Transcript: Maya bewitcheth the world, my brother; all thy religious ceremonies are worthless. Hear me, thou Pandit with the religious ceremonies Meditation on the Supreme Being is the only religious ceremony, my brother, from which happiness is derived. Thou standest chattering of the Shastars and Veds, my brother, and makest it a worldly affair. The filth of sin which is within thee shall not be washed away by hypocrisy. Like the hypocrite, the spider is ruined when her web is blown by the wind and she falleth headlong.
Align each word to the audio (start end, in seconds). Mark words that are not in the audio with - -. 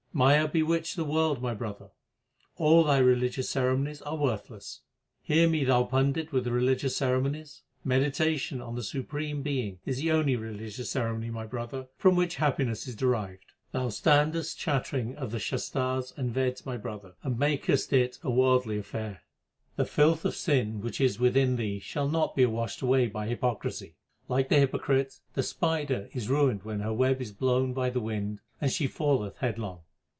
Maya 0.13 0.45
bewitcheth 0.45 0.97
the 0.97 1.05
world, 1.05 1.41
my 1.41 1.53
brother; 1.53 1.87
all 2.57 2.83
thy 2.83 2.97
religious 2.97 3.49
ceremonies 3.49 4.01
are 4.01 4.17
worthless. 4.17 4.81
Hear 5.21 5.47
me, 5.47 5.63
thou 5.63 5.85
Pandit 5.85 6.33
with 6.33 6.43
the 6.43 6.51
religious 6.51 6.97
ceremonies 6.97 7.61
Meditation 7.85 8.59
on 8.61 8.75
the 8.75 8.83
Supreme 8.83 9.41
Being 9.41 9.79
is 9.85 10.01
the 10.01 10.11
only 10.11 10.35
religious 10.35 10.89
ceremony, 10.91 11.29
my 11.29 11.45
brother, 11.45 11.87
from 11.95 12.17
which 12.17 12.35
happiness 12.35 12.89
is 12.89 12.95
derived. 12.97 13.53
Thou 13.71 13.87
standest 13.87 14.59
chattering 14.59 15.15
of 15.15 15.31
the 15.31 15.39
Shastars 15.39 16.11
and 16.17 16.35
Veds, 16.35 16.65
my 16.65 16.75
brother, 16.75 17.13
and 17.23 17.39
makest 17.39 17.93
it 17.93 18.19
a 18.21 18.29
worldly 18.29 18.77
affair. 18.77 19.21
The 19.77 19.85
filth 19.85 20.25
of 20.25 20.35
sin 20.35 20.81
which 20.81 20.99
is 20.99 21.21
within 21.21 21.55
thee 21.55 21.79
shall 21.79 22.09
not 22.09 22.35
be 22.35 22.45
washed 22.45 22.81
away 22.81 23.07
by 23.07 23.27
hypocrisy. 23.27 23.95
Like 24.27 24.49
the 24.49 24.59
hypocrite, 24.59 25.21
the 25.35 25.43
spider 25.43 26.09
is 26.13 26.27
ruined 26.27 26.63
when 26.63 26.81
her 26.81 26.91
web 26.91 27.21
is 27.21 27.31
blown 27.31 27.71
by 27.71 27.89
the 27.89 28.01
wind 28.01 28.41
and 28.59 28.69
she 28.73 28.87
falleth 28.87 29.37
headlong. 29.37 29.83